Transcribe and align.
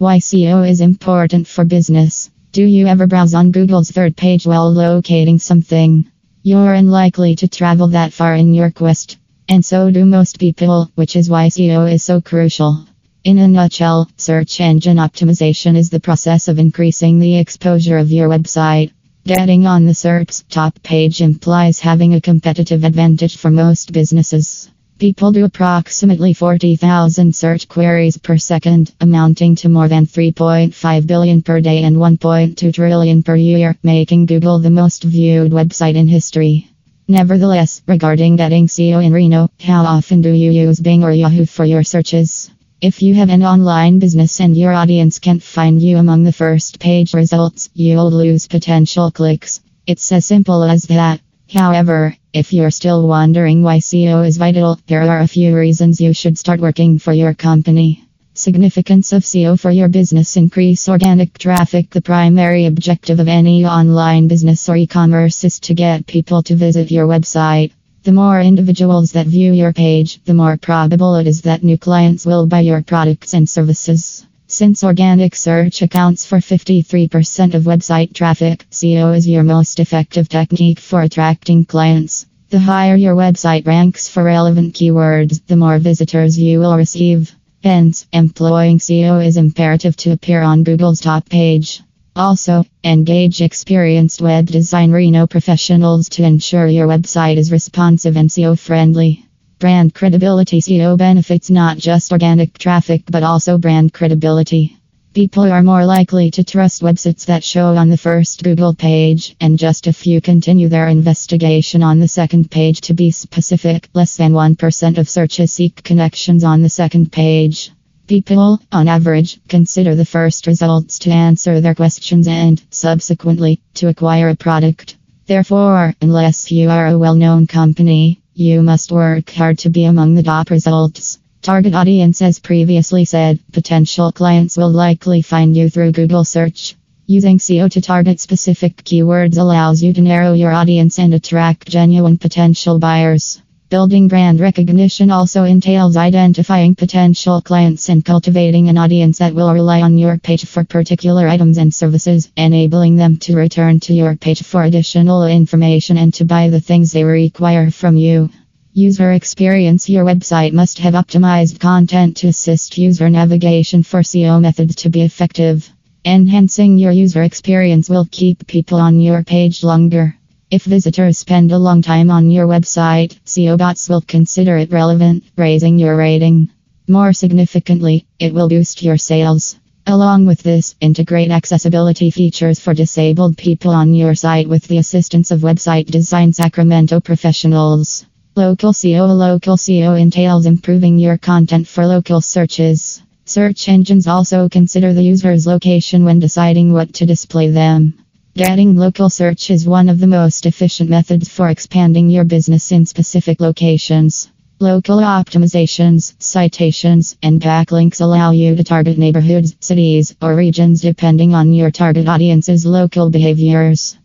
SEO 0.00 0.68
is 0.68 0.82
important 0.82 1.46
for 1.46 1.64
business. 1.64 2.30
Do 2.52 2.62
you 2.62 2.86
ever 2.86 3.06
browse 3.06 3.32
on 3.32 3.50
Google's 3.50 3.90
third 3.90 4.14
page 4.14 4.46
while 4.46 4.70
locating 4.70 5.38
something? 5.38 6.10
You're 6.42 6.74
unlikely 6.74 7.36
to 7.36 7.48
travel 7.48 7.88
that 7.88 8.12
far 8.12 8.34
in 8.34 8.52
your 8.52 8.70
quest. 8.70 9.16
And 9.48 9.64
so 9.64 9.90
do 9.90 10.04
most 10.04 10.38
people, 10.38 10.90
which 10.96 11.16
is 11.16 11.30
why 11.30 11.48
SEO 11.48 11.90
is 11.90 12.02
so 12.02 12.20
crucial. 12.20 12.86
In 13.24 13.38
a 13.38 13.48
nutshell, 13.48 14.10
search 14.18 14.60
engine 14.60 14.98
optimization 14.98 15.76
is 15.76 15.88
the 15.88 16.00
process 16.00 16.48
of 16.48 16.58
increasing 16.58 17.18
the 17.18 17.38
exposure 17.38 17.96
of 17.96 18.12
your 18.12 18.28
website. 18.28 18.92
Getting 19.24 19.66
on 19.66 19.86
the 19.86 19.92
SERP's 19.92 20.44
top 20.50 20.82
page 20.82 21.22
implies 21.22 21.80
having 21.80 22.12
a 22.12 22.20
competitive 22.20 22.84
advantage 22.84 23.38
for 23.38 23.50
most 23.50 23.92
businesses. 23.92 24.70
People 24.98 25.30
do 25.30 25.44
approximately 25.44 26.32
40,000 26.32 27.36
search 27.36 27.68
queries 27.68 28.16
per 28.16 28.38
second, 28.38 28.94
amounting 28.98 29.54
to 29.56 29.68
more 29.68 29.88
than 29.88 30.06
3.5 30.06 31.06
billion 31.06 31.42
per 31.42 31.60
day 31.60 31.82
and 31.82 31.96
1.2 31.96 32.72
trillion 32.72 33.22
per 33.22 33.36
year, 33.36 33.76
making 33.82 34.24
Google 34.24 34.58
the 34.58 34.70
most 34.70 35.04
viewed 35.04 35.52
website 35.52 35.96
in 35.96 36.08
history. 36.08 36.70
Nevertheless, 37.08 37.82
regarding 37.86 38.36
getting 38.36 38.68
SEO 38.68 39.04
in 39.04 39.12
Reno, 39.12 39.50
how 39.60 39.84
often 39.84 40.22
do 40.22 40.30
you 40.30 40.50
use 40.50 40.80
Bing 40.80 41.04
or 41.04 41.12
Yahoo 41.12 41.44
for 41.44 41.66
your 41.66 41.84
searches? 41.84 42.50
If 42.80 43.02
you 43.02 43.12
have 43.16 43.28
an 43.28 43.42
online 43.42 43.98
business 43.98 44.40
and 44.40 44.56
your 44.56 44.72
audience 44.72 45.18
can't 45.18 45.42
find 45.42 45.82
you 45.82 45.98
among 45.98 46.24
the 46.24 46.32
first 46.32 46.80
page 46.80 47.12
results, 47.12 47.68
you'll 47.74 48.10
lose 48.10 48.48
potential 48.48 49.10
clicks. 49.10 49.60
It's 49.86 50.10
as 50.10 50.24
simple 50.24 50.64
as 50.64 50.84
that. 50.84 51.20
However, 51.52 52.16
if 52.32 52.52
you're 52.52 52.72
still 52.72 53.06
wondering 53.06 53.62
why 53.62 53.78
SEO 53.78 54.26
is 54.26 54.36
vital, 54.36 54.80
there 54.88 55.08
are 55.08 55.20
a 55.20 55.28
few 55.28 55.56
reasons 55.56 56.00
you 56.00 56.12
should 56.12 56.36
start 56.36 56.60
working 56.60 56.98
for 56.98 57.12
your 57.12 57.34
company. 57.34 58.04
Significance 58.34 59.12
of 59.12 59.22
SEO 59.22 59.58
for 59.58 59.70
your 59.70 59.88
business 59.88 60.36
increase 60.36 60.88
organic 60.88 61.38
traffic. 61.38 61.90
The 61.90 62.02
primary 62.02 62.66
objective 62.66 63.20
of 63.20 63.28
any 63.28 63.64
online 63.64 64.26
business 64.26 64.68
or 64.68 64.76
e 64.76 64.88
commerce 64.88 65.44
is 65.44 65.60
to 65.60 65.74
get 65.74 66.06
people 66.06 66.42
to 66.42 66.56
visit 66.56 66.90
your 66.90 67.06
website. 67.06 67.70
The 68.02 68.12
more 68.12 68.40
individuals 68.40 69.12
that 69.12 69.26
view 69.26 69.52
your 69.52 69.72
page, 69.72 70.22
the 70.24 70.34
more 70.34 70.56
probable 70.56 71.14
it 71.14 71.26
is 71.28 71.42
that 71.42 71.62
new 71.62 71.78
clients 71.78 72.26
will 72.26 72.46
buy 72.46 72.60
your 72.60 72.82
products 72.82 73.34
and 73.34 73.48
services. 73.48 74.26
Since 74.58 74.84
organic 74.84 75.36
search 75.36 75.82
accounts 75.82 76.24
for 76.24 76.38
53% 76.38 77.52
of 77.52 77.64
website 77.64 78.14
traffic, 78.14 78.64
SEO 78.70 79.14
is 79.14 79.28
your 79.28 79.42
most 79.42 79.80
effective 79.80 80.30
technique 80.30 80.80
for 80.80 81.02
attracting 81.02 81.66
clients. 81.66 82.24
The 82.48 82.60
higher 82.60 82.96
your 82.96 83.14
website 83.14 83.66
ranks 83.66 84.08
for 84.08 84.24
relevant 84.24 84.74
keywords, 84.74 85.42
the 85.46 85.56
more 85.56 85.76
visitors 85.76 86.38
you 86.38 86.58
will 86.58 86.74
receive. 86.74 87.36
Hence, 87.62 88.06
employing 88.14 88.78
SEO 88.78 89.22
is 89.22 89.36
imperative 89.36 89.94
to 89.98 90.12
appear 90.12 90.40
on 90.40 90.64
Google's 90.64 91.00
top 91.00 91.28
page. 91.28 91.82
Also, 92.16 92.64
engage 92.82 93.42
experienced 93.42 94.22
web 94.22 94.46
design 94.46 94.90
Reno 94.90 95.26
professionals 95.26 96.08
to 96.08 96.22
ensure 96.22 96.66
your 96.66 96.88
website 96.88 97.36
is 97.36 97.52
responsive 97.52 98.16
and 98.16 98.30
SEO 98.30 98.58
friendly. 98.58 99.25
Brand 99.58 99.94
credibility 99.94 100.60
SEO 100.60 100.98
benefits 100.98 101.48
not 101.48 101.78
just 101.78 102.12
organic 102.12 102.58
traffic 102.58 103.04
but 103.10 103.22
also 103.22 103.56
brand 103.56 103.90
credibility. 103.94 104.76
People 105.14 105.50
are 105.50 105.62
more 105.62 105.86
likely 105.86 106.30
to 106.32 106.44
trust 106.44 106.82
websites 106.82 107.24
that 107.24 107.42
show 107.42 107.74
on 107.74 107.88
the 107.88 107.96
first 107.96 108.44
Google 108.44 108.74
page, 108.74 109.34
and 109.40 109.58
just 109.58 109.86
a 109.86 109.94
few 109.94 110.20
continue 110.20 110.68
their 110.68 110.88
investigation 110.88 111.82
on 111.82 112.00
the 112.00 112.06
second 112.06 112.50
page 112.50 112.82
to 112.82 112.92
be 112.92 113.10
specific, 113.10 113.88
less 113.94 114.18
than 114.18 114.32
1% 114.32 114.98
of 114.98 115.08
searches 115.08 115.54
seek 115.54 115.82
connections 115.82 116.44
on 116.44 116.60
the 116.60 116.68
second 116.68 117.10
page. 117.10 117.72
People, 118.06 118.60
on 118.70 118.88
average, 118.88 119.40
consider 119.48 119.94
the 119.94 120.04
first 120.04 120.46
results 120.46 120.98
to 120.98 121.10
answer 121.10 121.62
their 121.62 121.74
questions 121.74 122.28
and, 122.28 122.62
subsequently, 122.68 123.62
to 123.72 123.88
acquire 123.88 124.28
a 124.28 124.36
product. 124.36 124.98
Therefore, 125.24 125.94
unless 126.02 126.52
you 126.52 126.68
are 126.68 126.88
a 126.88 126.98
well 126.98 127.14
known 127.14 127.46
company, 127.46 128.20
you 128.36 128.62
must 128.62 128.92
work 128.92 129.30
hard 129.30 129.58
to 129.58 129.70
be 129.70 129.86
among 129.86 130.14
the 130.14 130.22
top 130.22 130.50
results. 130.50 131.18
Target 131.40 131.74
audience, 131.74 132.20
as 132.20 132.38
previously 132.38 133.06
said, 133.06 133.38
potential 133.50 134.12
clients 134.12 134.58
will 134.58 134.70
likely 134.70 135.22
find 135.22 135.56
you 135.56 135.70
through 135.70 135.92
Google 135.92 136.22
search. 136.22 136.76
Using 137.06 137.38
SEO 137.38 137.70
to 137.70 137.80
target 137.80 138.20
specific 138.20 138.76
keywords 138.84 139.38
allows 139.38 139.82
you 139.82 139.94
to 139.94 140.02
narrow 140.02 140.34
your 140.34 140.52
audience 140.52 140.98
and 140.98 141.14
attract 141.14 141.66
genuine 141.66 142.18
potential 142.18 142.78
buyers. 142.78 143.40
Building 143.68 144.06
brand 144.06 144.38
recognition 144.38 145.10
also 145.10 145.42
entails 145.42 145.96
identifying 145.96 146.76
potential 146.76 147.42
clients 147.42 147.88
and 147.88 148.04
cultivating 148.04 148.68
an 148.68 148.78
audience 148.78 149.18
that 149.18 149.34
will 149.34 149.52
rely 149.52 149.82
on 149.82 149.98
your 149.98 150.18
page 150.18 150.44
for 150.44 150.62
particular 150.62 151.26
items 151.26 151.58
and 151.58 151.74
services, 151.74 152.30
enabling 152.36 152.94
them 152.94 153.16
to 153.16 153.34
return 153.34 153.80
to 153.80 153.92
your 153.92 154.14
page 154.14 154.44
for 154.44 154.62
additional 154.62 155.26
information 155.26 155.96
and 155.96 156.14
to 156.14 156.24
buy 156.24 156.48
the 156.48 156.60
things 156.60 156.92
they 156.92 157.02
require 157.02 157.72
from 157.72 157.96
you. 157.96 158.30
User 158.72 159.10
experience 159.10 159.88
Your 159.88 160.04
website 160.04 160.52
must 160.52 160.78
have 160.78 160.94
optimized 160.94 161.58
content 161.58 162.18
to 162.18 162.28
assist 162.28 162.78
user 162.78 163.10
navigation 163.10 163.82
for 163.82 164.02
SEO 164.02 164.40
methods 164.40 164.76
to 164.76 164.90
be 164.90 165.02
effective. 165.02 165.68
Enhancing 166.04 166.78
your 166.78 166.92
user 166.92 167.24
experience 167.24 167.90
will 167.90 168.06
keep 168.12 168.46
people 168.46 168.78
on 168.78 169.00
your 169.00 169.24
page 169.24 169.64
longer. 169.64 170.16
If 170.48 170.62
visitors 170.62 171.18
spend 171.18 171.50
a 171.50 171.58
long 171.58 171.82
time 171.82 172.08
on 172.08 172.30
your 172.30 172.46
website, 172.46 173.18
SEO 173.26 173.58
bots 173.58 173.88
will 173.88 174.00
consider 174.00 174.56
it 174.56 174.70
relevant, 174.70 175.24
raising 175.36 175.76
your 175.76 175.96
rating. 175.96 176.50
More 176.86 177.12
significantly, 177.12 178.06
it 178.20 178.32
will 178.32 178.48
boost 178.48 178.80
your 178.80 178.96
sales. 178.96 179.56
Along 179.88 180.24
with 180.24 180.44
this, 180.44 180.76
integrate 180.80 181.32
accessibility 181.32 182.12
features 182.12 182.60
for 182.60 182.74
disabled 182.74 183.36
people 183.36 183.72
on 183.72 183.92
your 183.92 184.14
site 184.14 184.48
with 184.48 184.68
the 184.68 184.78
assistance 184.78 185.32
of 185.32 185.40
website 185.40 185.86
design 185.86 186.32
Sacramento 186.32 187.00
professionals. 187.00 188.06
Local 188.36 188.72
SEO 188.72 189.18
Local 189.18 189.56
SEO 189.56 190.00
entails 190.00 190.46
improving 190.46 190.96
your 190.96 191.18
content 191.18 191.66
for 191.66 191.84
local 191.84 192.20
searches. 192.20 193.02
Search 193.24 193.68
engines 193.68 194.06
also 194.06 194.48
consider 194.48 194.94
the 194.94 195.02
user's 195.02 195.44
location 195.44 196.04
when 196.04 196.20
deciding 196.20 196.72
what 196.72 196.94
to 196.94 197.04
display 197.04 197.50
them. 197.50 198.05
Getting 198.36 198.76
local 198.76 199.08
search 199.08 199.48
is 199.48 199.66
one 199.66 199.88
of 199.88 199.98
the 199.98 200.06
most 200.06 200.44
efficient 200.44 200.90
methods 200.90 201.26
for 201.26 201.48
expanding 201.48 202.10
your 202.10 202.24
business 202.24 202.70
in 202.70 202.84
specific 202.84 203.40
locations. 203.40 204.30
Local 204.60 204.98
optimizations, 204.98 206.12
citations, 206.18 207.16
and 207.22 207.40
backlinks 207.40 208.02
allow 208.02 208.32
you 208.32 208.54
to 208.54 208.62
target 208.62 208.98
neighborhoods, 208.98 209.56
cities, 209.60 210.14
or 210.20 210.34
regions 210.34 210.82
depending 210.82 211.34
on 211.34 211.54
your 211.54 211.70
target 211.70 212.08
audience's 212.08 212.66
local 212.66 213.08
behaviors. 213.08 213.94